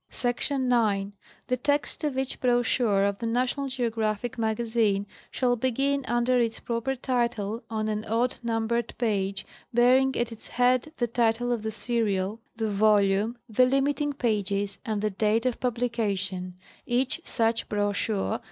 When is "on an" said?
7.69-8.05